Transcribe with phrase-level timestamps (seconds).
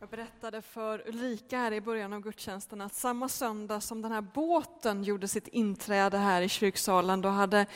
[0.00, 4.20] Jag berättade för Ulrika här i början av gudstjänsten att samma söndag som den här
[4.20, 7.66] båten gjorde sitt inträde här i kyrksalen, då hade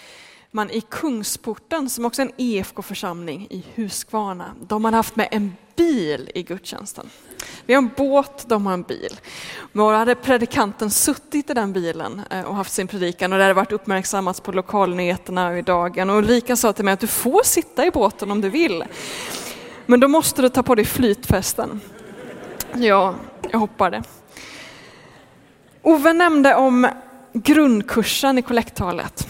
[0.51, 5.57] man i Kungsporten, som också är en EFK-församling i Huskvarna, de har haft med en
[5.77, 7.11] bil i gudstjänsten.
[7.67, 9.21] Vi har en båt, de har en bil.
[9.73, 13.45] Men då hade predikanten suttit i den bilen eh, och haft sin predikan och det
[13.45, 16.11] hade varit uppmärksammats på lokalnyheterna och i dagen.
[16.11, 18.85] Och Ulrika sa till mig att du får sitta i båten om du vill.
[19.87, 21.81] Men då måste du ta på dig flytfästen.
[22.79, 23.15] Ja,
[23.51, 24.03] jag hoppar det.
[25.83, 26.89] Ove nämnde om
[27.33, 29.29] grundkursen i kollekttalet.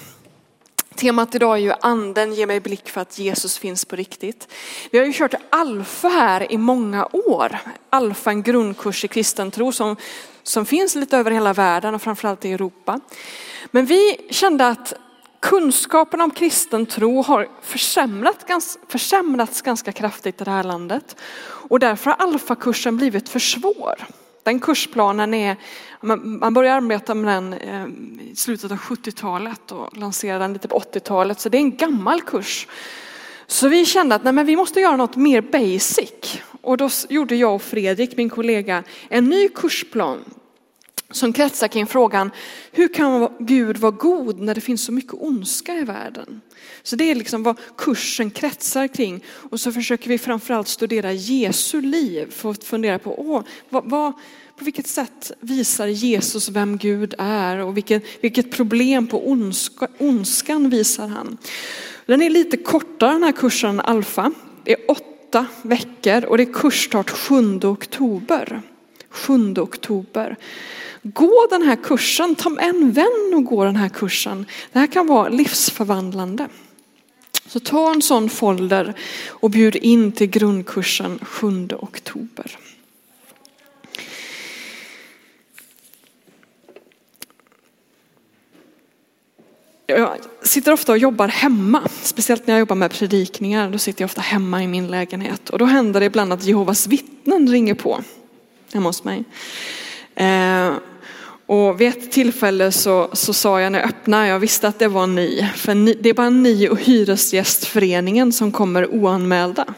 [0.95, 4.49] Temat idag är ju anden ger mig blick för att Jesus finns på riktigt.
[4.91, 7.59] Vi har ju kört Alfa här i många år.
[7.91, 9.97] Alfa en grundkurs i kristen tro som,
[10.43, 13.01] som finns lite över hela världen och framförallt i Europa.
[13.71, 14.95] Men vi kände att
[15.43, 21.17] kunskapen om kristen tro har försämrats, försämrats ganska kraftigt i det här landet.
[21.43, 23.95] Och därför har alfakursen blivit för svår.
[24.43, 25.57] Den kursplanen är,
[26.01, 27.87] man började arbeta med den eh,
[28.31, 32.23] i slutet av 70-talet och lanserade den lite på 80-talet, så det är en gammal
[32.23, 32.69] kurs.
[33.47, 36.41] Så vi kände att nej, men vi måste göra något mer basic.
[36.61, 40.25] Och då gjorde jag och Fredrik, min kollega, en ny kursplan
[41.13, 42.31] som kretsar kring frågan,
[42.73, 46.41] hur kan Gud vara god när det finns så mycket ondska i världen?
[46.83, 49.25] Så det är liksom vad kursen kretsar kring.
[49.51, 54.13] Och så försöker vi framförallt studera Jesu liv för att fundera på, åh, vad, vad,
[54.59, 60.71] på vilket sätt visar Jesus vem Gud är och vilket, vilket problem på ondska, ondskan
[60.71, 61.39] visar han?
[62.07, 64.33] Den är lite kortare den här kursen än Alfa.
[64.65, 68.63] Det är åtta veckor och det är kursstart 7 oktober.
[69.11, 70.37] 7 oktober.
[71.03, 74.47] Gå den här kursen, ta med en vän och gå den här kursen.
[74.73, 76.49] Det här kan vara livsförvandlande.
[77.47, 78.95] Så ta en sån folder
[79.29, 82.59] och bjud in till grundkursen 7 oktober.
[89.87, 93.71] Jag sitter ofta och jobbar hemma, speciellt när jag jobbar med predikningar.
[93.71, 96.87] Då sitter jag ofta hemma i min lägenhet och då händer det ibland att Jehovas
[96.87, 98.03] vittnen ringer på
[98.73, 99.25] hemma hos mig.
[101.53, 104.89] Och vid ett tillfälle så, så sa jag när jag öppnade, jag visste att det
[104.89, 109.75] var ni, för ni, det är bara ni och Hyresgästföreningen som kommer oanmälda.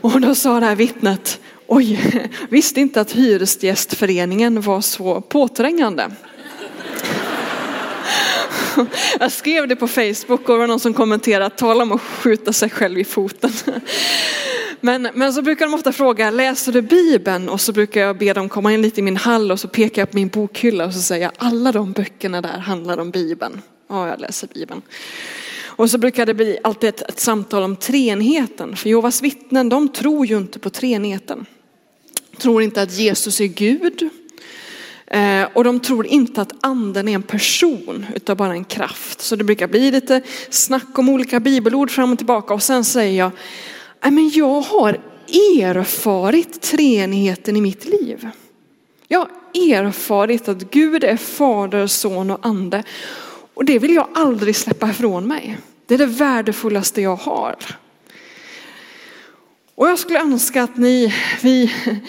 [0.00, 2.00] Och då sa det här vittnet, oj,
[2.48, 6.10] visste inte att Hyresgästföreningen var så påträngande.
[9.20, 12.52] Jag skrev det på Facebook och det var någon som kommenterade, tala om att skjuta
[12.52, 13.50] sig själv i foten.
[14.84, 17.48] Men, men så brukar de ofta fråga, läser du Bibeln?
[17.48, 20.02] Och så brukar jag be dem komma in lite i min hall och så pekar
[20.02, 23.62] jag på min bokhylla och så säger jag, alla de böckerna där handlar om Bibeln.
[23.88, 24.82] Ja, jag läser Bibeln.
[25.64, 28.76] Och så brukar det bli alltid ett, ett samtal om treenheten.
[28.76, 31.46] För Jehovas vittnen, de tror ju inte på treenheten.
[32.38, 34.08] Tror inte att Jesus är Gud.
[35.06, 39.20] Eh, och de tror inte att anden är en person utan bara en kraft.
[39.20, 43.18] Så det brukar bli lite snack om olika bibelord fram och tillbaka och sen säger
[43.18, 43.30] jag,
[44.10, 45.00] men jag har
[45.62, 48.28] erfarit treenigheten i mitt liv.
[49.08, 52.82] Jag har erfarit att Gud är fader, son och ande.
[53.54, 55.58] Och det vill jag aldrig släppa ifrån mig.
[55.86, 57.56] Det är det värdefullaste jag har.
[59.74, 61.72] Och jag skulle önska att ni, vi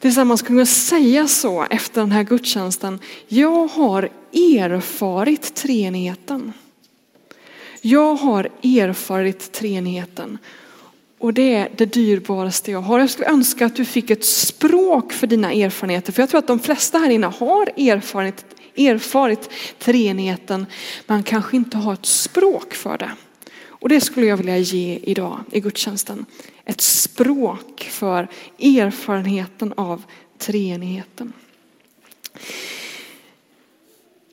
[0.00, 2.98] tillsammans kunde säga så efter den här gudstjänsten.
[3.28, 6.52] Jag har erfarit treenigheten.
[7.80, 10.38] Jag har erfarit treenigheten.
[11.24, 12.98] Och det är det dyrbaraste jag har.
[12.98, 16.12] Jag skulle önska att du fick ett språk för dina erfarenheter.
[16.12, 18.44] För jag tror att de flesta här inne har erfarit,
[18.76, 20.66] erfarit treenigheten.
[21.06, 23.10] Man kanske inte har ett språk för det.
[23.66, 26.26] Och det skulle jag vilja ge idag i gudstjänsten.
[26.64, 30.02] Ett språk för erfarenheten av
[30.38, 31.32] treenigheten.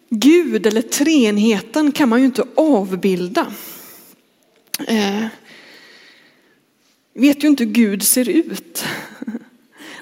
[0.10, 3.54] Gud eller treenigheten kan man ju inte avbilda.
[4.88, 5.26] Eh,
[7.14, 8.84] Vet ju inte hur Gud ser ut.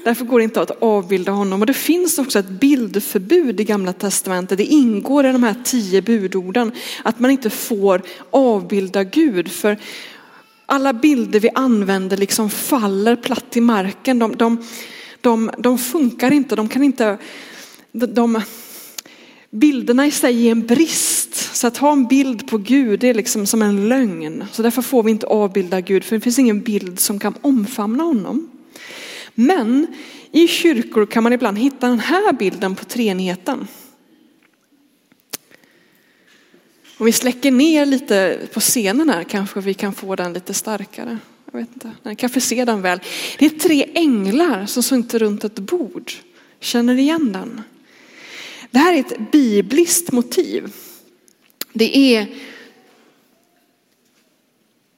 [0.04, 1.62] Därför går det inte att avbilda honom.
[1.62, 4.58] Och det finns också ett bildförbud i gamla testamentet.
[4.58, 6.72] Det ingår i de här tio budorden
[7.04, 9.52] att man inte får avbilda Gud.
[9.52, 9.78] För
[10.66, 14.20] alla bilder vi använder liksom faller platt i marken.
[14.20, 14.64] De, de,
[15.22, 17.18] de, de funkar inte, de kan inte,
[17.92, 18.42] de,
[19.50, 21.19] bilderna i sig är en brist.
[21.40, 24.46] Så att ha en bild på Gud är liksom som en lögn.
[24.52, 28.04] Så därför får vi inte avbilda Gud, för det finns ingen bild som kan omfamna
[28.04, 28.50] honom.
[29.36, 29.88] Men
[30.32, 33.68] i kyrkor kan man ibland hitta den här bilden på treenigheten.
[36.98, 41.18] Om vi släcker ner lite på scenen här kanske vi kan få den lite starkare.
[41.52, 43.00] Jag vet inte, ni kanske ser den väl.
[43.38, 46.12] Det är tre änglar som sitter runt ett bord.
[46.60, 47.62] Känner ni igen den?
[48.72, 50.74] Det här är ett bibliskt motiv.
[51.74, 52.28] Det är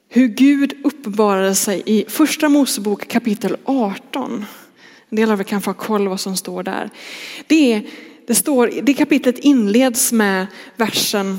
[0.08, 4.46] hur Gud uppenbarade sig i första Mosebok kapitel 18.
[5.08, 6.90] En del av er kan få koll vad som står där.
[7.46, 7.82] Det, är,
[8.26, 10.46] det, står, det kapitlet inleds med
[10.76, 11.38] versen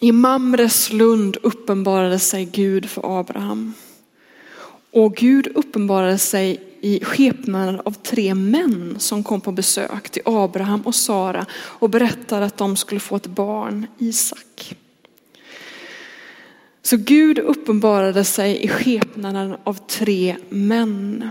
[0.00, 3.74] i Mamres lund uppenbarade sig Gud för Abraham.
[4.90, 10.80] Och Gud uppenbarade sig i skepnaden av tre män som kom på besök till Abraham
[10.80, 14.76] och Sara och berättade att de skulle få ett barn, Isak.
[16.82, 21.30] Så Gud uppenbarade sig i skepnaden av tre män.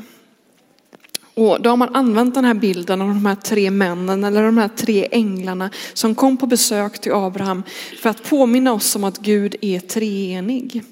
[1.33, 4.57] Och då har man använt den här bilden av de här tre männen eller de
[4.57, 7.63] här tre änglarna som kom på besök till Abraham
[8.01, 10.83] för att påminna oss om att Gud är treenig.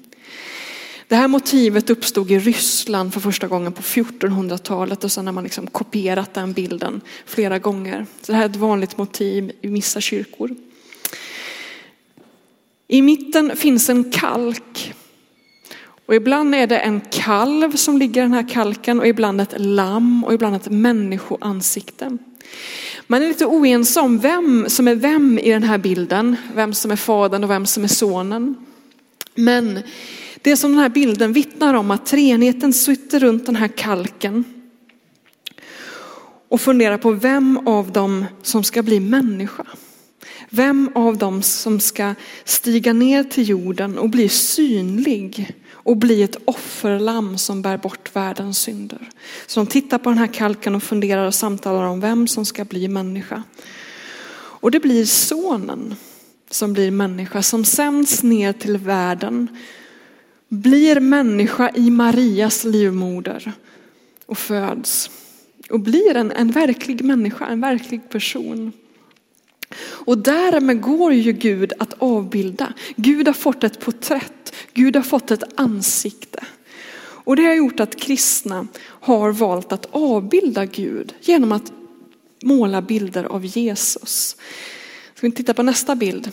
[1.08, 5.44] Det här motivet uppstod i Ryssland för första gången på 1400-talet och sen har man
[5.44, 8.06] liksom kopierat den bilden flera gånger.
[8.22, 10.56] Så det här är ett vanligt motiv i vissa kyrkor.
[12.88, 14.94] I mitten finns en kalk.
[16.06, 19.54] Och ibland är det en kalv som ligger i den här kalken och ibland ett
[19.56, 22.18] lamm och ibland ett människoansikte.
[23.06, 26.90] Man är lite oense om vem som är vem i den här bilden, vem som
[26.90, 28.54] är fadern och vem som är sonen.
[29.34, 29.82] Men
[30.42, 34.44] det som den här bilden vittnar om att treenigheten sitter runt den här kalken
[36.48, 39.66] och funderar på vem av dem som ska bli människa.
[40.50, 46.36] Vem av dem som ska stiga ner till jorden och bli synlig och bli ett
[46.44, 49.08] offerlamm som bär bort världens synder.
[49.46, 52.64] Så de tittar på den här kalken och funderar och samtalar om vem som ska
[52.64, 53.42] bli människa.
[54.58, 55.94] Och det blir sonen
[56.50, 59.48] som blir människa, som sänds ner till världen,
[60.48, 63.52] blir människa i Marias livmoder
[64.26, 65.10] och föds.
[65.70, 68.72] Och blir en, en verklig människa, en verklig person.
[69.78, 72.72] Och därmed går ju Gud att avbilda.
[72.96, 76.44] Gud har fått ett porträtt, Gud har fått ett ansikte.
[76.98, 81.72] Och det har gjort att kristna har valt att avbilda Gud genom att
[82.42, 84.36] måla bilder av Jesus.
[85.14, 86.32] Ska vi titta på nästa bild?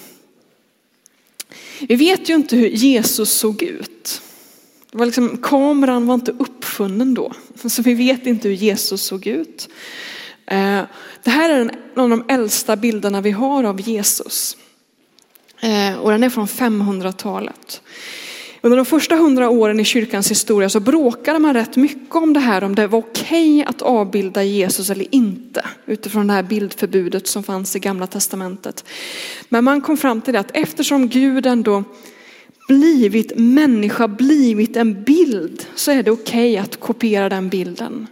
[1.79, 4.21] Vi vet ju inte hur Jesus såg ut.
[4.91, 9.27] Det var liksom, kameran var inte uppfunnen då, så vi vet inte hur Jesus såg
[9.27, 9.69] ut.
[10.45, 10.81] Eh,
[11.23, 14.57] det här är en av de äldsta bilderna vi har av Jesus.
[15.59, 17.81] Eh, och den är från 500-talet.
[18.65, 22.39] Under de första hundra åren i kyrkans historia så bråkade man rätt mycket om det
[22.39, 27.43] här, om det var okej att avbilda Jesus eller inte, utifrån det här bildförbudet som
[27.43, 28.85] fanns i gamla testamentet.
[29.49, 31.83] Men man kom fram till det att eftersom Gud ändå
[32.67, 38.07] blivit människa, blivit en bild, så är det okej att kopiera den bilden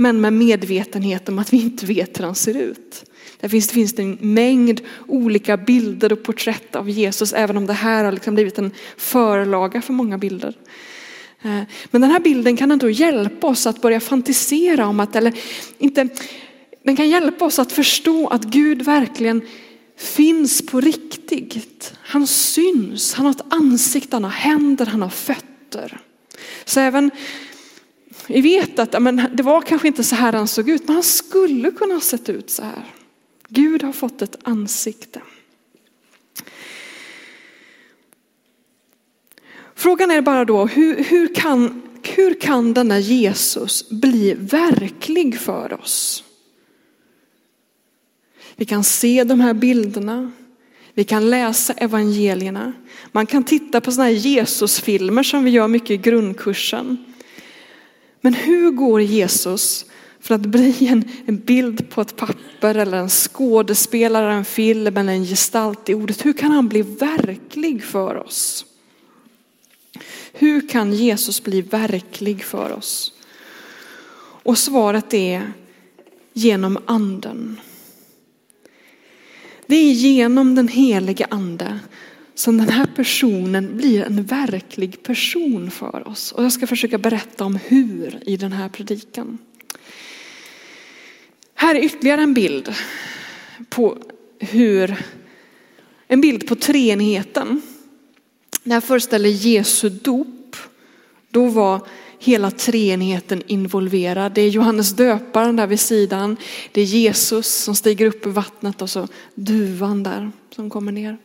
[0.00, 3.07] men med medvetenhet om att vi inte vet hur han ser ut.
[3.40, 8.04] Där finns, det en mängd olika bilder och porträtt av Jesus, även om det här
[8.04, 10.54] har liksom blivit en förlaga för många bilder.
[11.42, 15.34] Eh, men den här bilden kan ändå hjälpa oss att börja fantisera om att, eller
[15.78, 16.08] inte,
[16.82, 19.42] den kan hjälpa oss att förstå att Gud verkligen
[19.96, 21.94] finns på riktigt.
[22.00, 26.00] Han syns, han har ett ansikte, han har händer, han har fötter.
[26.64, 27.10] Så även
[28.26, 31.02] vi vet att men, det var kanske inte så här han såg ut, men han
[31.02, 32.84] skulle kunna ha sett ut så här.
[33.48, 35.20] Gud har fått ett ansikte.
[39.74, 46.24] Frågan är bara då, hur, hur, kan, hur kan denna Jesus bli verklig för oss?
[48.56, 50.32] Vi kan se de här bilderna,
[50.94, 52.72] vi kan läsa evangelierna,
[53.12, 57.14] man kan titta på sådana här Jesusfilmer som vi gör mycket i grundkursen.
[58.20, 59.84] Men hur går Jesus
[60.20, 65.12] för att bli en, en bild på ett papper eller en skådespelare, en film eller
[65.12, 66.26] en gestalt i ordet?
[66.26, 68.64] Hur kan han bli verklig för oss?
[70.32, 73.12] Hur kan Jesus bli verklig för oss?
[74.42, 75.52] Och svaret är
[76.32, 77.60] genom anden.
[79.66, 81.78] Det är genom den helige ande
[82.34, 86.32] som den här personen blir en verklig person för oss.
[86.32, 89.38] Och jag ska försöka berätta om hur i den här predikan.
[91.60, 92.74] Här är ytterligare en bild
[93.68, 93.98] på
[94.38, 95.04] hur,
[96.08, 97.62] en bild på treenigheten.
[98.64, 100.56] Det här föreställer Jesu dop.
[101.30, 101.86] Då var
[102.18, 104.32] hela treenigheten involverad.
[104.32, 106.36] Det är Johannes döparen där vid sidan.
[106.72, 111.18] Det är Jesus som stiger upp ur vattnet och så duvan där som kommer ner.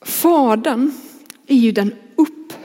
[0.00, 0.92] Fadern
[1.46, 1.94] är ju den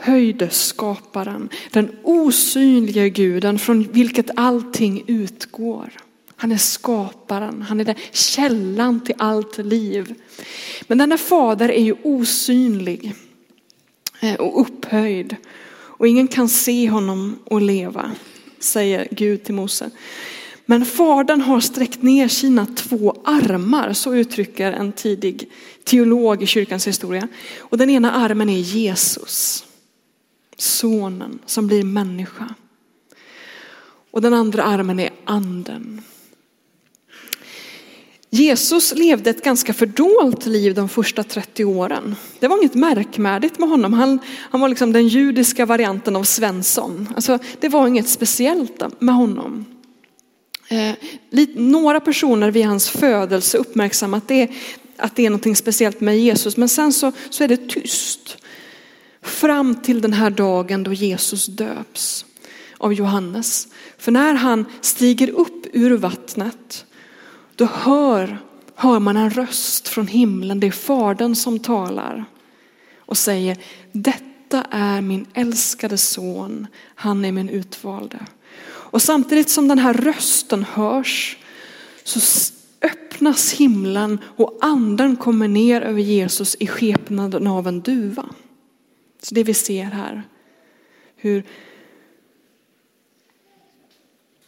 [0.00, 5.92] upphöjde skaparen, den osynliga guden från vilket allting utgår.
[6.36, 10.14] Han är skaparen, han är den källan till allt liv.
[10.86, 13.12] Men denna fader är ju osynlig
[14.20, 15.36] eh, och upphöjd
[15.72, 18.12] och ingen kan se honom och leva,
[18.58, 19.90] säger Gud till Mose.
[20.66, 25.50] Men fadern har sträckt ner sina två armar, så uttrycker en tidig
[25.84, 27.28] teolog i kyrkans historia.
[27.58, 29.64] Och den ena armen är Jesus,
[30.60, 32.54] sonen som blir människa.
[34.10, 36.02] Och den andra armen är anden.
[38.30, 42.16] Jesus levde ett ganska fördolt liv de första 30 åren.
[42.38, 43.92] Det var inget märkvärdigt med honom.
[43.92, 44.18] Han,
[44.50, 47.08] han var liksom den judiska varianten av Svensson.
[47.14, 49.64] Alltså, det var inget speciellt med honom.
[50.68, 50.94] Eh,
[51.54, 54.48] några personer vid hans födelse uppmärksammar att det,
[54.96, 58.36] att det är något speciellt med Jesus, men sen så, så är det tyst.
[59.22, 62.24] Fram till den här dagen då Jesus döps
[62.78, 63.68] av Johannes.
[63.98, 66.84] För när han stiger upp ur vattnet,
[67.56, 68.38] då hör,
[68.74, 70.60] hör man en röst från himlen.
[70.60, 72.24] Det är fadern som talar
[72.98, 73.58] och säger,
[73.92, 78.18] detta är min älskade son, han är min utvalde.
[78.66, 81.36] Och samtidigt som den här rösten hörs
[82.04, 82.20] så
[82.82, 88.24] öppnas himlen och anden kommer ner över Jesus i skepnaden av en duva.
[89.22, 90.22] Så det vi ser här,
[91.16, 91.44] hur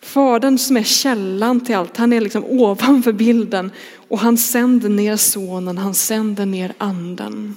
[0.02, 5.16] Fadern som är källan till allt, han är liksom ovanför bilden och han sänder ner
[5.16, 7.56] sonen, han sänder ner anden.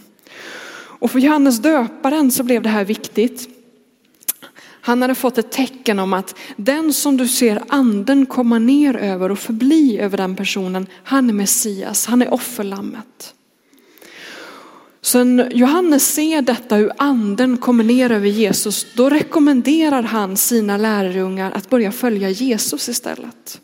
[1.05, 3.49] Och för Johannes döparen så blev det här viktigt.
[4.81, 9.31] Han hade fått ett tecken om att den som du ser anden komma ner över
[9.31, 13.33] och förbli över den personen, han är Messias, han är offerlammet.
[15.05, 20.77] Så när Johannes ser detta hur anden kommer ner över Jesus, då rekommenderar han sina
[20.77, 23.61] lärjungar att börja följa Jesus istället.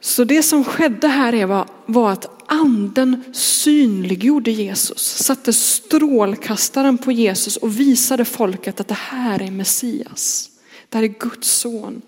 [0.00, 7.56] Så det som skedde här var, var att anden synliggjorde Jesus, satte strålkastaren på Jesus
[7.56, 10.50] och visade folket att det här är Messias.
[10.88, 12.02] Det här är Guds son.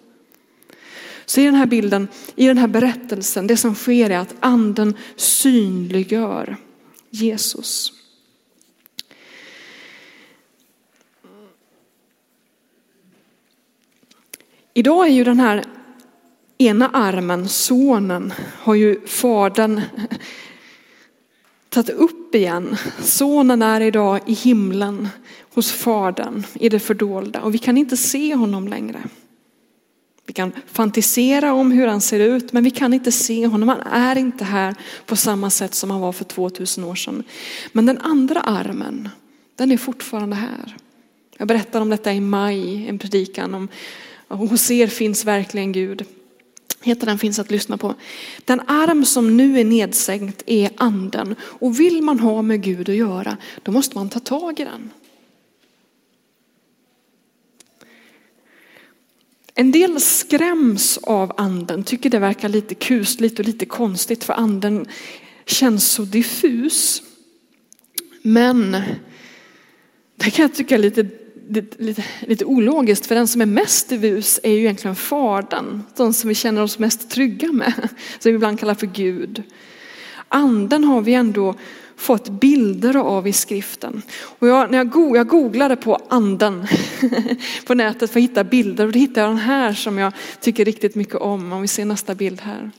[1.25, 4.95] Så i den här bilden, i den här berättelsen, det som sker är att anden
[5.16, 6.56] synliggör
[7.11, 7.93] Jesus.
[14.75, 15.65] Idag är ju den här
[16.59, 19.81] ena armen, sonen, har ju fadern
[21.69, 22.77] tagit upp igen.
[23.03, 25.09] Sonen är idag i himlen
[25.55, 29.03] hos fadern i det fördolda och vi kan inte se honom längre.
[30.26, 33.68] Vi kan fantisera om hur han ser ut, men vi kan inte se honom.
[33.68, 34.75] Han är inte här
[35.06, 37.25] på samma sätt som han var för 2000 år sedan.
[37.73, 39.09] Men den andra armen,
[39.56, 40.76] den är fortfarande här.
[41.38, 43.68] Jag berättade om detta i maj, en predikan om
[44.28, 46.04] hos er finns verkligen Gud.
[46.83, 47.95] Heter den finns att lyssna på.
[48.45, 52.97] Den arm som nu är nedsänkt är anden och vill man ha med Gud att
[52.97, 54.90] göra, då måste man ta tag i den.
[59.59, 64.87] En del skräms av anden, tycker det verkar lite kusligt och lite konstigt för anden
[65.47, 67.03] känns så diffus.
[68.23, 68.73] Men
[70.17, 71.07] det kan jag tycka är lite,
[71.79, 76.29] lite, lite ologiskt för den som är mest diffus är ju egentligen fadern, Den som
[76.29, 77.73] vi känner oss mest trygga med,
[78.19, 79.43] som vi ibland kallar för Gud.
[80.29, 81.55] Anden har vi ändå
[81.97, 84.03] fått bilder av i skriften.
[84.19, 86.67] Och jag, när jag, go jag googlade på anden
[87.67, 90.65] på nätet för att hitta bilder och då hittade jag den här som jag tycker
[90.65, 91.53] riktigt mycket om.
[91.53, 92.71] Om vi ser nästa bild här.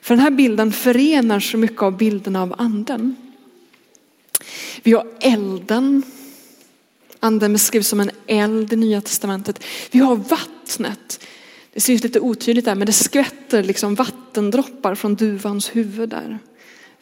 [0.00, 3.16] För den här bilden förenar så mycket av bilderna av anden.
[4.82, 6.02] Vi har elden.
[7.20, 9.64] Anden beskrivs som en eld i Nya Testamentet.
[9.90, 11.26] Vi har vattnet.
[11.72, 16.38] Det syns lite otydligt där men det skvätter liksom vattendroppar från duvans huvud där.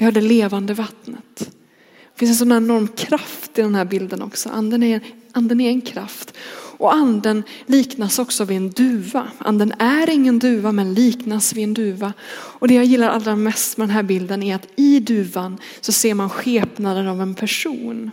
[0.00, 1.38] Vi har det levande vattnet.
[1.38, 4.48] Det finns en sån enorm kraft i den här bilden också.
[4.48, 5.00] Anden är,
[5.32, 6.34] anden är en kraft.
[6.78, 9.30] Och anden liknas också vid en duva.
[9.38, 12.12] Anden är ingen duva men liknas vid en duva.
[12.30, 15.92] Och det jag gillar allra mest med den här bilden är att i duvan så
[15.92, 18.10] ser man skepnaden av en person.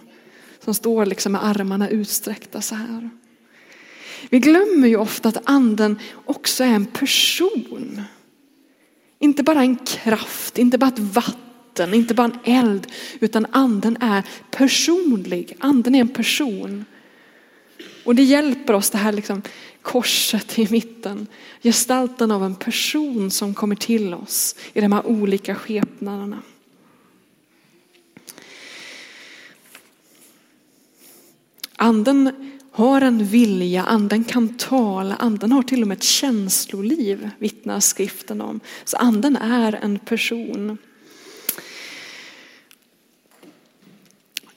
[0.64, 3.10] Som står liksom med armarna utsträckta så här.
[4.30, 8.02] Vi glömmer ju ofta att anden också är en person.
[9.20, 11.47] Inte bara en kraft, inte bara ett vatten
[11.80, 12.88] vatten, inte bara en eld,
[13.20, 15.56] utan anden är personlig.
[15.60, 16.86] Anden är en person.
[18.06, 19.42] Och det hjälper oss det här liksom
[19.82, 21.28] korset i mitten.
[21.64, 26.42] Gestalten av en person som kommer till oss i de här olika skepnaderna.
[31.80, 32.32] Anden
[32.72, 38.42] har en vilja, anden kan tala, anden har till och med ett känsloliv, vittnar skriften
[38.42, 38.60] om.
[38.86, 40.78] Så anden är en person.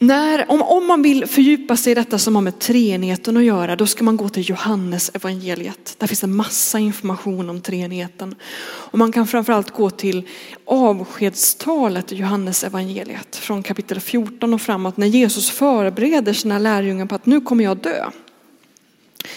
[0.02, 3.76] När, om, om man vill fördjupa sig i detta som har med treenigheten att göra,
[3.76, 5.94] då ska man gå till Johannes evangeliet.
[5.98, 8.34] Där finns en massa information om treenigheten.
[8.62, 10.28] Och man kan framförallt gå till
[10.64, 17.14] avskedstalet i Johannes evangeliet från kapitel 14 och framåt när Jesus förbereder sina lärjungar på
[17.14, 18.10] att nu kommer jag dö.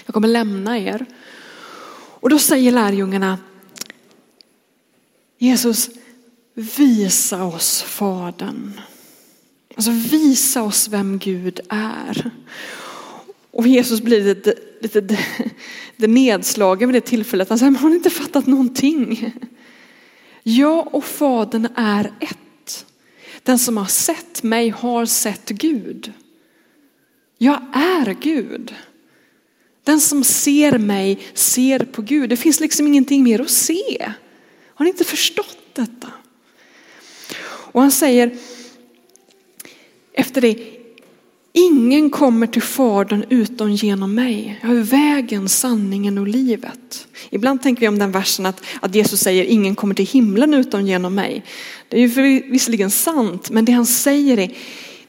[0.05, 1.05] Jag kommer lämna er.
[2.20, 3.38] Och då säger lärjungarna,
[5.38, 5.89] Jesus
[6.53, 8.74] visa oss Fadern.
[9.75, 12.32] Alltså visa oss vem Gud är.
[13.51, 15.01] Och Jesus blir lite, lite,
[15.96, 17.50] lite nedslagen vid det tillfället.
[17.50, 19.34] Han säger, men har ni inte fattat någonting?
[20.44, 22.86] Jag och Fadern är ett.
[23.44, 26.13] Den som har sett mig har sett Gud.
[27.38, 28.75] Jag är Gud.
[29.84, 32.30] Den som ser mig ser på Gud.
[32.30, 34.12] Det finns liksom ingenting mer att se.
[34.68, 36.08] Har ni inte förstått detta?
[37.46, 38.38] Och han säger,
[40.13, 40.58] efter det,
[41.53, 44.60] ingen kommer till Fadern utom genom mig.
[44.62, 47.08] Jag är vägen, sanningen och livet.
[47.29, 50.88] Ibland tänker vi om den versen att, att Jesus säger ingen kommer till himlen utom
[50.88, 51.43] genom mig.
[51.88, 54.51] Det är ju visserligen sant, men det han säger är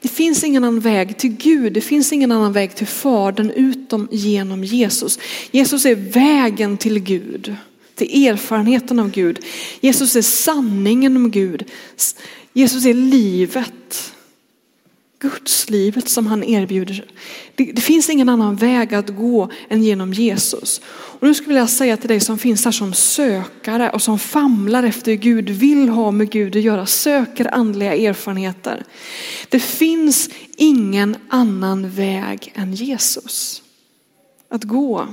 [0.05, 4.07] det finns ingen annan väg till Gud, det finns ingen annan väg till Fadern utom
[4.11, 5.19] genom Jesus.
[5.51, 7.55] Jesus är vägen till Gud,
[7.95, 9.39] till erfarenheten av Gud.
[9.79, 11.65] Jesus är sanningen om Gud.
[12.53, 14.14] Jesus är livet.
[15.19, 17.05] Gudslivet som han erbjuder.
[17.55, 20.81] Det, det, finns ingen annan väg att gå än genom Jesus.
[20.87, 24.83] Och nu skulle jag säga till dig som finns här som sökare och som famlar
[24.83, 28.83] efter Gud, vill ha med Gud att göra, söker andliga erfarenheter.
[29.49, 33.61] Det finns ingen annan väg än Jesus
[34.49, 35.07] att gå.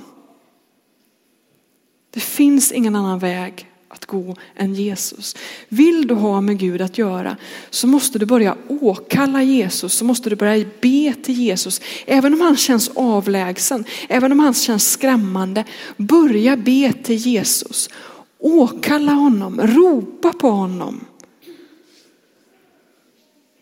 [2.11, 5.37] Det finns ingen annan väg att gå än Jesus.
[5.69, 7.37] Vill du ha med Gud att göra
[7.71, 11.81] så måste du börja åkalla Jesus, så måste du börja be till Jesus.
[12.07, 15.64] Även om han känns avlägsen, även om han känns skrämmande,
[15.97, 17.90] börja be till Jesus.
[18.38, 21.05] Åkalla honom, ropa på honom.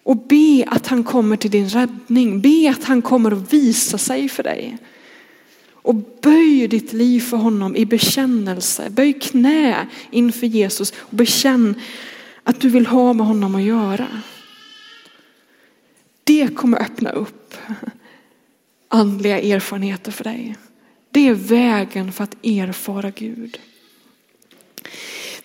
[0.03, 4.29] Och be att han kommer till din räddning, be att han kommer att visa sig
[4.29, 4.79] för dig.
[5.91, 8.91] Och böj ditt liv för honom i bekännelse.
[8.91, 11.75] Böj knä inför Jesus och bekänn
[12.43, 14.09] att du vill ha med honom att göra.
[16.25, 17.55] Det kommer öppna upp
[18.89, 20.57] andliga erfarenheter för dig.
[21.11, 23.59] Det är vägen för att erfara Gud.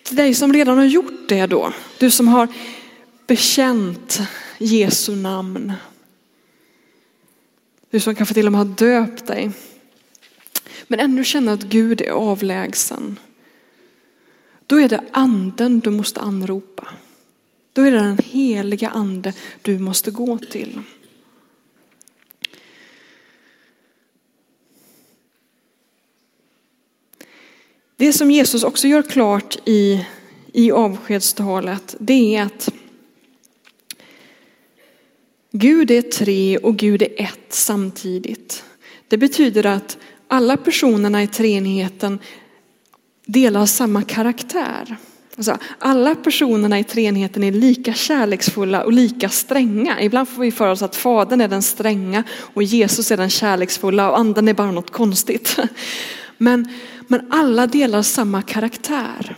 [0.03, 2.47] Till dig som redan har gjort det då, du som har
[3.27, 4.19] bekänt
[4.58, 5.73] Jesu namn.
[7.89, 9.51] Du som kanske till och med har döpt dig
[10.88, 13.19] men ännu känner att Gud är avlägsen.
[14.67, 16.88] Då är det anden du måste anropa.
[17.73, 20.81] Då är det den heliga ande du måste gå till.
[27.97, 30.05] Det som Jesus också gör klart i,
[30.53, 32.69] i avskedstalet, det är att
[35.51, 38.63] Gud är tre och Gud är ett samtidigt.
[39.07, 42.19] Det betyder att alla personerna i treenigheten
[43.25, 44.97] delar samma karaktär.
[45.38, 50.01] Alltså, alla personerna i treenigheten är lika kärleksfulla och lika stränga.
[50.01, 54.11] Ibland får vi för oss att fadern är den stränga och Jesus är den kärleksfulla
[54.11, 55.57] och anden är bara något konstigt.
[56.38, 56.73] Men,
[57.07, 59.35] men alla delar samma karaktär.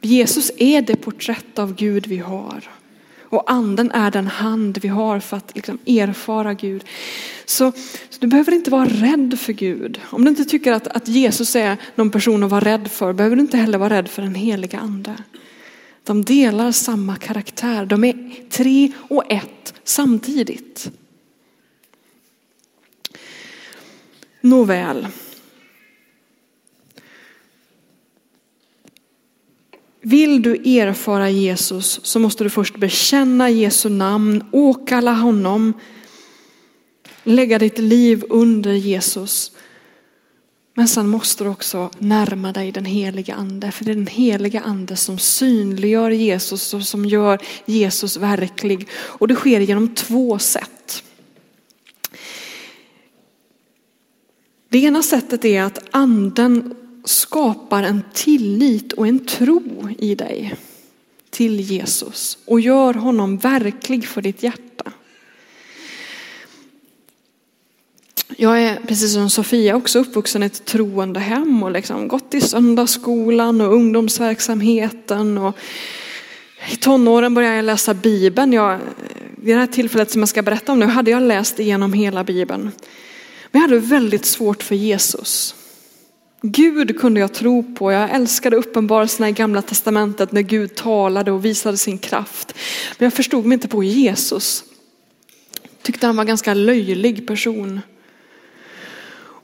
[0.00, 2.70] Jesus är det porträtt av Gud vi har.
[3.34, 6.84] Och anden är den hand vi har för att liksom erfara Gud.
[7.44, 7.72] Så,
[8.10, 10.00] så, du behöver inte vara rädd för Gud.
[10.04, 13.36] Om du inte tycker att, att Jesus är någon person att vara rädd för, behöver
[13.36, 15.16] du inte heller vara rädd för den heliga ande.
[16.04, 17.86] De delar samma karaktär.
[17.86, 20.90] De är tre och ett samtidigt.
[24.40, 25.06] Nåväl.
[30.06, 35.72] Vill du erfara Jesus så måste du först bekänna Jesu namn, åkalla honom,
[37.22, 39.52] lägga ditt liv under Jesus.
[40.74, 44.60] Men sen måste du också närma dig den heliga ande, för det är den heliga
[44.60, 48.88] ande som synliggör Jesus och som gör Jesus verklig.
[48.92, 51.02] Och det sker genom två sätt.
[54.68, 60.54] Det ena sättet är att anden skapar en tillit och en tro i dig
[61.30, 64.92] till Jesus och gör honom verklig för ditt hjärta.
[68.36, 72.40] Jag är, precis som Sofia också uppvuxen i ett troende hem och liksom gått i
[72.40, 75.38] söndagsskolan och ungdomsverksamheten.
[75.38, 75.58] Och
[76.70, 78.52] I tonåren började jag läsa Bibeln.
[78.52, 78.78] Jag,
[79.36, 82.24] vid det här tillfället som jag ska berätta om nu hade jag läst igenom hela
[82.24, 82.62] Bibeln.
[83.50, 85.54] Men jag hade väldigt svårt för Jesus.
[86.46, 87.92] Gud kunde jag tro på.
[87.92, 92.54] Jag älskade uppenbarelserna i gamla testamentet när Gud talade och visade sin kraft.
[92.98, 94.64] Men jag förstod mig inte på Jesus.
[95.82, 97.80] Tyckte han var en ganska löjlig person.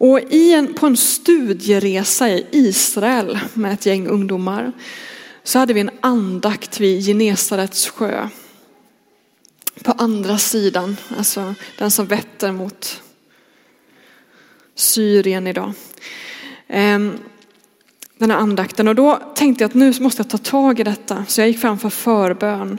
[0.01, 4.73] Och i en, på en studieresa i Israel med ett gäng ungdomar
[5.43, 8.29] så hade vi en andakt vid Genesarets sjö.
[9.83, 13.03] På andra sidan, alltså den som vetter mot
[14.75, 15.73] Syrien idag.
[16.71, 17.19] Ehm,
[18.19, 21.25] den här andakten och då tänkte jag att nu måste jag ta tag i detta.
[21.29, 22.79] Så jag gick fram för förbön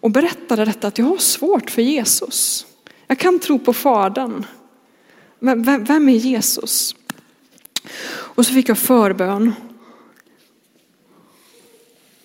[0.00, 2.66] och berättade detta att jag har svårt för Jesus.
[3.06, 4.46] Jag kan tro på Fadern.
[5.38, 6.94] Men vem är Jesus?
[8.10, 9.52] Och så fick jag förbön.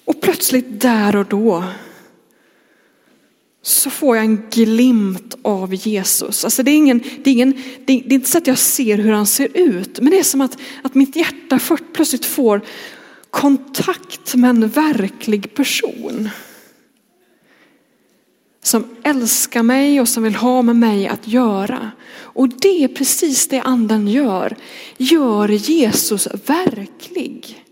[0.06, 1.64] Och plötsligt där och då
[3.68, 6.44] så får jag en glimt av Jesus.
[6.44, 9.12] Alltså det, är ingen, det, är ingen, det, är, inte så att jag ser hur
[9.12, 11.60] han ser ut, men det är som att, att mitt hjärta
[11.94, 12.62] plötsligt får
[13.30, 16.30] kontakt med en verklig person.
[18.64, 21.92] Som älskar mig och som vill ha med mig att göra.
[22.18, 24.56] Och det är precis det anden gör.
[24.98, 27.65] Gör Jesus verklig.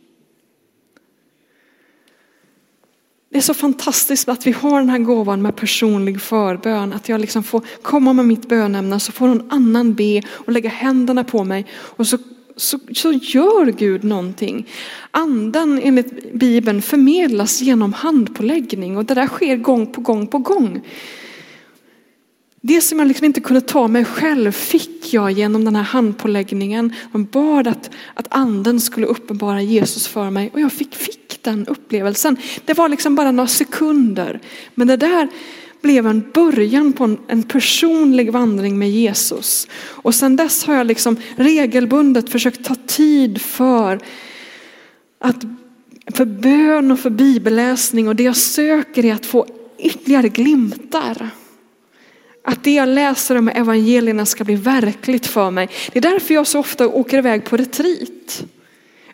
[3.33, 6.93] Det är så fantastiskt att vi har den här gåvan med personlig förbön.
[6.93, 10.69] Att jag liksom får komma med mitt bönämne så får någon annan be och lägga
[10.69, 11.65] händerna på mig.
[11.73, 12.17] Och så,
[12.55, 14.67] så, så gör Gud någonting.
[15.11, 20.81] Anden enligt Bibeln förmedlas genom handpåläggning och det där sker gång på gång på gång.
[22.65, 26.93] Det som jag liksom inte kunde ta mig själv fick jag genom den här handpåläggningen.
[27.11, 31.67] Man bad att, att anden skulle uppenbara Jesus för mig och jag fick, fick den
[31.67, 32.37] upplevelsen.
[32.65, 34.39] Det var liksom bara några sekunder.
[34.75, 35.27] Men det där
[35.81, 39.67] blev en början på en, en personlig vandring med Jesus.
[39.75, 43.99] Och sedan dess har jag liksom regelbundet försökt ta tid för
[45.19, 45.43] att
[46.13, 49.47] för bön och för bibelläsning och det jag söker är att få
[49.77, 51.31] ytterligare glimtar.
[52.43, 55.69] Att det jag läser om evangelierna ska bli verkligt för mig.
[55.93, 58.45] Det är därför jag så ofta åker iväg på retreat.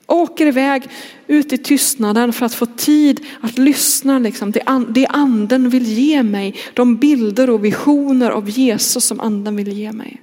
[0.06, 0.84] Åker iväg
[1.28, 4.20] ut i tystnaden för att få tid att lyssna.
[4.20, 4.52] Liksom.
[4.92, 6.56] Det anden vill ge mig.
[6.74, 10.22] De bilder och visioner av Jesus som anden vill ge mig.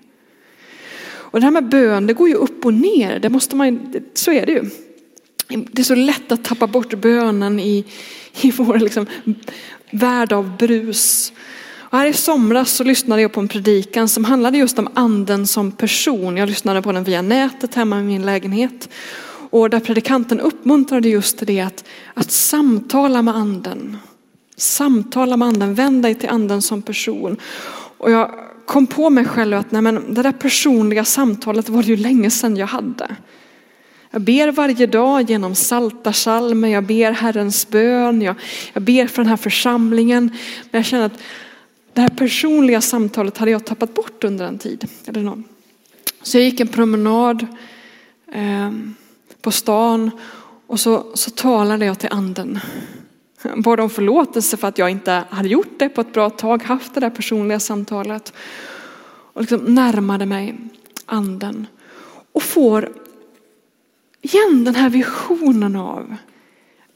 [1.36, 3.18] Och det här med bön, det går ju upp och ner.
[3.18, 4.70] Det måste man, så är det ju.
[5.48, 7.84] Det är så lätt att tappa bort bönen i,
[8.40, 9.06] i vår liksom,
[9.90, 11.32] värld av brus.
[11.96, 15.46] Varje här i somras så lyssnade jag på en predikan som handlade just om anden
[15.46, 16.36] som person.
[16.36, 18.88] Jag lyssnade på den via nätet hemma i min lägenhet.
[19.50, 23.96] Och där predikanten uppmuntrade just till det att, att samtala med anden.
[24.56, 27.36] Samtala med anden, vänd dig till anden som person.
[27.98, 28.30] Och jag
[28.66, 32.30] kom på mig själv att nej men, det där personliga samtalet var det ju länge
[32.30, 33.16] sedan jag hade.
[34.10, 36.12] Jag ber varje dag genom salta
[36.70, 38.34] jag ber Herrens bön, jag,
[38.72, 40.30] jag ber för den här församlingen.
[40.70, 41.20] Men jag känner att
[41.96, 44.88] det här personliga samtalet hade jag tappat bort under en tid.
[45.06, 45.44] Eller någon.
[46.22, 47.46] Så jag gick en promenad
[48.32, 48.70] eh,
[49.40, 50.10] på stan
[50.66, 52.60] och så, så talade jag till anden.
[53.56, 56.94] Bad om förlåtelse för att jag inte hade gjort det på ett bra tag, haft
[56.94, 58.32] det där personliga samtalet.
[59.32, 60.58] Och liksom närmade mig
[61.06, 61.66] anden.
[62.32, 62.92] Och får
[64.20, 66.16] igen den här visionen av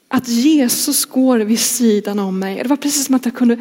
[0.07, 2.63] att Jesus går vid sidan om mig.
[2.63, 3.57] Det var precis som att jag kunde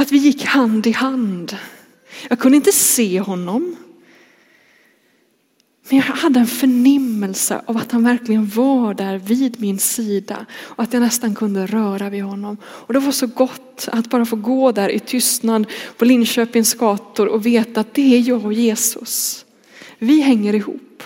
[0.00, 1.56] att vi gick hand i hand.
[2.28, 3.76] Jag kunde inte se honom.
[5.88, 10.82] Men jag hade en förnimmelse av att han verkligen var där vid min sida och
[10.82, 12.56] att jag nästan kunde röra vid honom.
[12.64, 17.26] Och det var så gott att bara få gå där i tystnad på Linköpings gator
[17.26, 19.44] och veta att det är jag och Jesus.
[19.98, 21.02] Vi hänger ihop.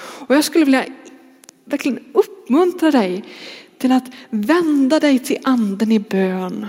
[0.00, 0.84] Och jag skulle vilja
[1.64, 3.24] verkligen uppmuntra dig
[3.78, 6.66] till att vända dig till anden i bön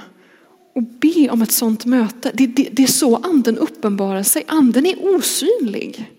[0.73, 2.31] och be om ett sådant möte.
[2.33, 4.43] Det, det, det är så anden uppenbarar sig.
[4.47, 6.11] Anden är osynlig.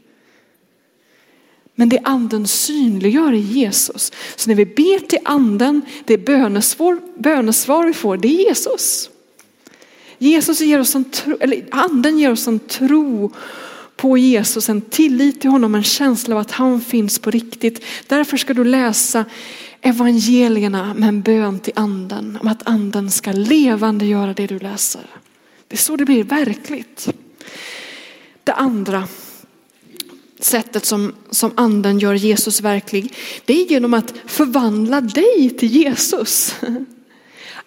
[1.74, 4.12] Men det anden synliggör är Jesus.
[4.36, 9.10] Så när vi ber till anden, det bönesvar, bönesvar vi får, det är Jesus.
[10.18, 13.32] Jesus ger oss en tro, eller anden ger oss en tro
[13.96, 17.84] på Jesus, en tillit till honom, en känsla av att han finns på riktigt.
[18.06, 19.24] Därför ska du läsa
[19.80, 25.06] evangelierna med en bön till anden om att anden ska levande göra det du läser.
[25.68, 27.08] Det är så det blir verkligt.
[28.44, 29.08] Det andra,
[30.40, 36.54] sättet som, som anden gör Jesus verklig, det är genom att förvandla dig till Jesus.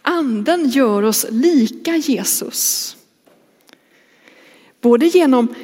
[0.02, 2.96] Anden gör oss lika Jesus.
[4.82, 5.56] Både genom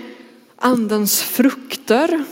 [0.62, 2.24] andens frukter,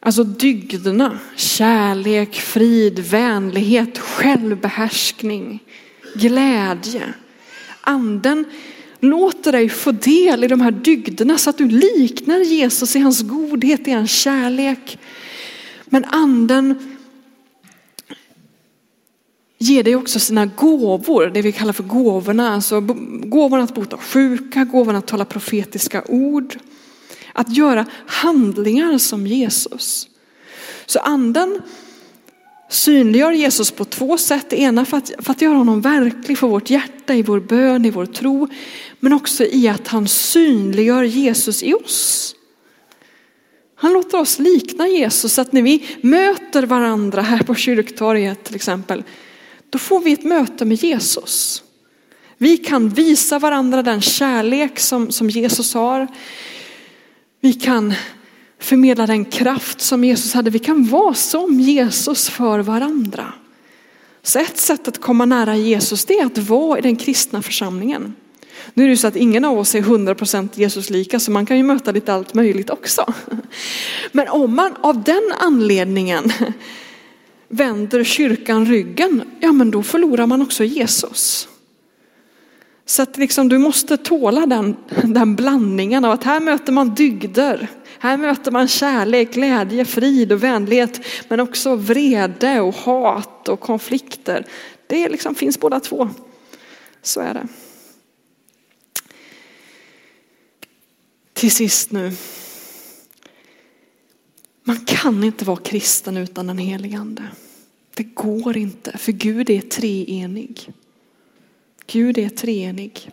[0.00, 5.62] alltså dygderna, kärlek, frid, vänlighet, självbehärskning,
[6.14, 7.14] glädje.
[7.80, 8.44] Anden
[9.00, 13.22] låter dig få del i de här dygderna så att du liknar Jesus i hans
[13.22, 14.98] godhet, i hans kärlek.
[15.86, 16.96] Men anden
[19.58, 22.54] ger dig också sina gåvor, det vi kallar för gåvorna.
[22.54, 22.80] Alltså
[23.24, 26.56] gåvorna att bota sjuka, gåvorna att tala profetiska ord.
[27.32, 30.08] Att göra handlingar som Jesus.
[30.86, 31.62] Så anden
[32.70, 34.50] synliggör Jesus på två sätt.
[34.50, 37.84] Det ena för att, för att göra honom verklig för vårt hjärta, i vår bön,
[37.84, 38.48] i vår tro.
[39.00, 42.34] Men också i att han synliggör Jesus i oss.
[43.74, 48.54] Han låter oss likna Jesus så att när vi möter varandra här på kyrktorget till
[48.54, 49.04] exempel,
[49.70, 51.62] då får vi ett möte med Jesus.
[52.38, 56.06] Vi kan visa varandra den kärlek som, som Jesus har.
[57.40, 57.94] Vi kan
[58.58, 60.50] förmedla den kraft som Jesus hade.
[60.50, 63.32] Vi kan vara som Jesus för varandra.
[64.22, 68.14] Så ett sätt att komma nära Jesus det är att vara i den kristna församlingen.
[68.74, 71.56] Nu är det så att ingen av oss är 100% Jesus lika så man kan
[71.56, 73.14] ju möta lite allt möjligt också.
[74.12, 76.32] Men om man av den anledningen
[77.48, 81.48] vänder kyrkan ryggen, ja men då förlorar man också Jesus.
[82.90, 87.68] Så att liksom, du måste tåla den, den blandningen av att här möter man dygder,
[87.98, 94.46] här möter man kärlek, glädje, frid och vänlighet, men också vrede och hat och konflikter.
[94.86, 96.08] Det liksom finns båda två.
[97.02, 97.48] Så är det.
[101.32, 102.12] Till sist nu.
[104.64, 107.22] Man kan inte vara kristen utan den helige ande.
[107.94, 110.72] Det går inte, för Gud är treenig.
[111.92, 113.10] Gud är treenig.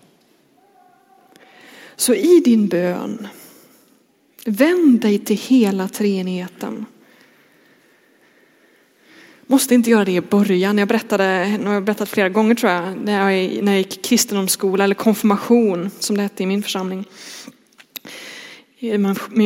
[1.96, 3.28] Så i din bön,
[4.46, 6.86] vänd dig till hela treenigheten.
[9.48, 10.78] Måste inte göra det i början.
[10.78, 14.06] Jag berättade, nu har jag berättat flera gånger tror jag, när jag, när jag gick
[14.06, 17.06] kristendomsskola eller konfirmation som det hette i min församling
[18.80, 18.98] i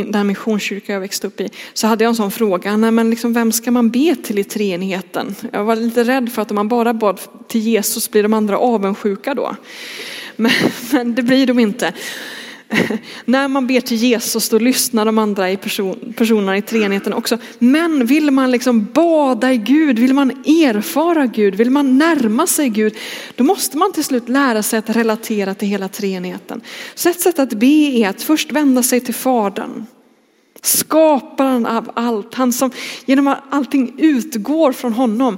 [0.07, 3.33] den missionskyrka jag växte upp i, så hade jag en sån fråga, nej men liksom,
[3.33, 5.35] vem ska man be till i treenigheten?
[5.51, 8.57] Jag var lite rädd för att om man bara bad till Jesus blir de andra
[8.57, 9.55] avundsjuka då.
[10.35, 10.51] Men,
[10.91, 11.93] men det blir de inte.
[13.25, 17.37] När man ber till Jesus då lyssnar de andra i person, personerna i treenigheten också.
[17.59, 22.69] Men vill man liksom bada i Gud, vill man erfara Gud, vill man närma sig
[22.69, 22.95] Gud,
[23.35, 26.61] då måste man till slut lära sig att relatera till hela treenigheten.
[26.95, 29.85] Så ett sätt att be är att först vända sig till Fadern.
[30.61, 32.71] Skaparen av allt, han som
[33.05, 35.37] genom att allting utgår från honom.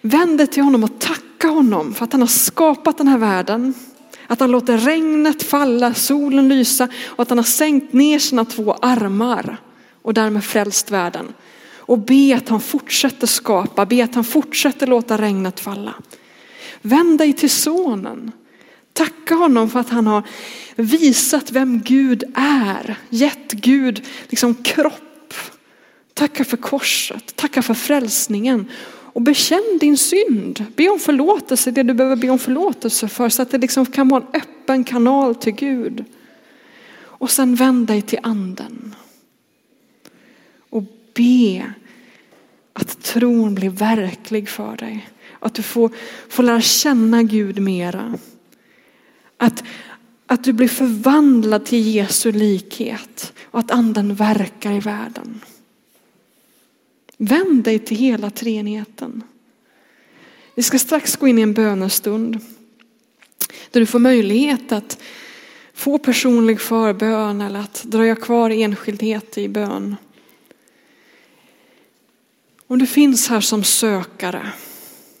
[0.00, 3.74] Vänd dig till honom och tacka honom för att han har skapat den här världen.
[4.30, 8.72] Att han låter regnet falla, solen lysa och att han har sänkt ner sina två
[8.72, 9.56] armar
[10.02, 11.34] och därmed frälst världen.
[11.76, 15.94] Och be att han fortsätter skapa, be att han fortsätter låta regnet falla.
[16.82, 18.32] Vänd dig till sonen.
[18.92, 20.22] Tacka honom för att han har
[20.76, 25.34] visat vem Gud är, gett Gud liksom kropp.
[26.14, 28.66] Tacka för korset, tacka för frälsningen
[29.12, 30.64] och bekänn din synd.
[30.76, 34.08] Be om förlåtelse, det du behöver be om förlåtelse för så att det liksom kan
[34.08, 36.04] vara en öppen kanal till Gud.
[37.00, 38.94] Och sen vänd dig till anden.
[40.70, 40.82] Och
[41.14, 41.72] be
[42.72, 45.08] att tron blir verklig för dig.
[45.40, 45.90] Att du får,
[46.28, 48.14] får lära känna Gud mera.
[49.36, 49.64] Att,
[50.26, 55.40] att du blir förvandlad till Jesu likhet och att anden verkar i världen.
[57.20, 59.22] Vänd dig till hela treenigheten.
[60.54, 62.40] Vi ska strax gå in i en bönestund
[63.70, 65.02] där du får möjlighet att
[65.74, 69.96] få personlig förbön eller att dröja kvar i enskildhet i bön.
[72.66, 74.52] Om du finns här som sökare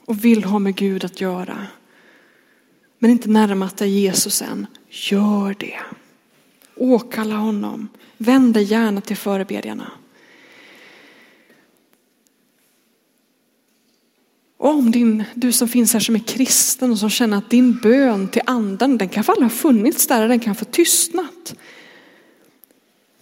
[0.04, 1.66] och vill ha med Gud att göra
[2.98, 5.78] men inte närmat dig Jesus än, gör det.
[6.76, 7.88] Åkalla honom.
[8.16, 9.92] Vänd dig gärna till förebedjarna.
[14.68, 18.28] Om din, du som finns här som är kristen och som känner att din bön
[18.28, 21.54] till anden, den kan få ha funnits där, den kan få tystnat.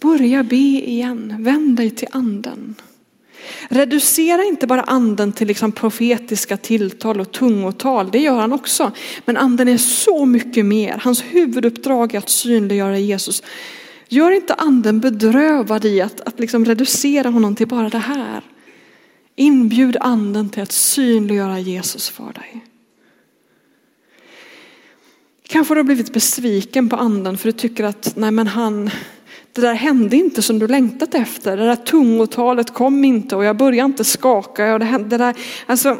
[0.01, 2.75] Börja be igen, vänd dig till anden.
[3.69, 8.91] Reducera inte bara anden till liksom profetiska tilltal och tungotal, det gör han också.
[9.25, 10.97] Men anden är så mycket mer.
[11.03, 13.43] Hans huvuduppdrag är att synliggöra Jesus.
[14.07, 18.41] Gör inte anden bedrövad i att, att liksom reducera honom till bara det här.
[19.39, 22.65] Inbjud anden till att synliggöra Jesus för dig.
[25.47, 28.89] Kanske har du blivit besviken på anden för du tycker att nej men han,
[29.53, 31.57] det där hände inte som du längtat efter.
[31.57, 34.73] Det där tungotalet kom inte och jag började inte skaka.
[34.73, 35.97] Och det, hände, det där, alltså,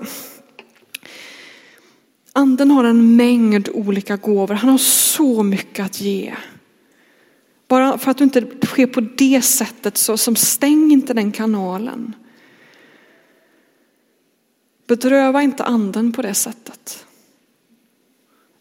[2.34, 4.56] anden har en mängd olika gåvor.
[4.56, 6.34] Han har så mycket att ge.
[7.68, 12.16] Bara för att du inte sker på det sättet så som stäng inte den kanalen.
[14.88, 17.06] Bedröva inte anden på det sättet.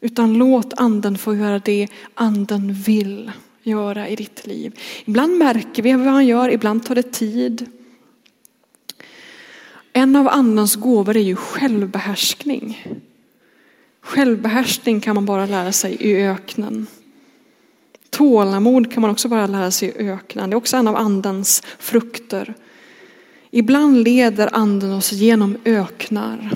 [0.01, 4.81] Utan låt anden få göra det anden vill göra i ditt liv.
[5.05, 7.67] Ibland märker vi vad han gör, ibland tar det tid.
[9.93, 12.87] En av andens gåvor är ju självbehärskning.
[14.01, 16.87] Självbehärskning kan man bara lära sig i öknen.
[18.11, 20.51] Tålamod kan man också bara lära sig i öknen.
[20.51, 22.55] Det är också en av andens frukter.
[23.50, 26.50] Ibland leder anden oss genom öknar.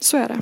[0.00, 0.40] Så är det.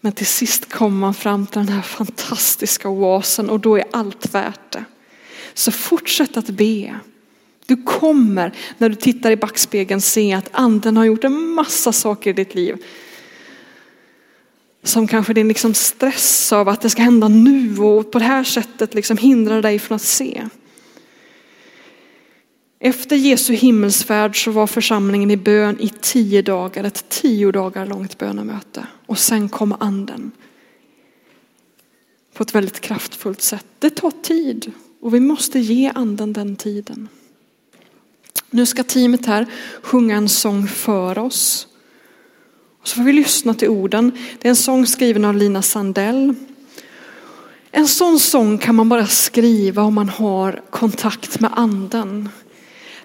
[0.00, 4.34] Men till sist kommer man fram till den här fantastiska oasen och då är allt
[4.34, 4.84] värt det.
[5.54, 7.00] Så fortsätt att be.
[7.66, 12.30] Du kommer när du tittar i backspegeln se att anden har gjort en massa saker
[12.30, 12.84] i ditt liv.
[14.82, 18.44] Som kanske din liksom stress av att det ska hända nu och på det här
[18.44, 20.48] sättet liksom hindrar dig från att se.
[22.80, 28.18] Efter Jesu himmelsfärd så var församlingen i bön i tio dagar, ett tio dagar långt
[28.18, 28.86] bönemöte.
[29.06, 30.30] Och sen kom anden.
[32.34, 33.66] På ett väldigt kraftfullt sätt.
[33.78, 37.08] Det tar tid och vi måste ge anden den tiden.
[38.50, 39.46] Nu ska teamet här
[39.82, 41.66] sjunga en sång för oss.
[42.80, 44.12] Och så får vi lyssna till orden.
[44.38, 46.34] Det är en sång skriven av Lina Sandell.
[47.70, 52.28] En sån sång kan man bara skriva om man har kontakt med anden.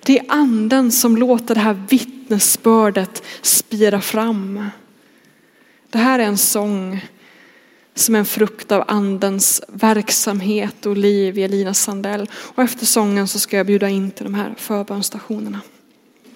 [0.05, 4.69] Det är anden som låter det här vittnesbördet spira fram.
[5.89, 7.05] Det här är en sång
[7.95, 12.29] som är en frukt av andens verksamhet och liv i Elina Sandell.
[12.33, 15.59] Och efter sången så ska jag bjuda in till de här förbönstationerna.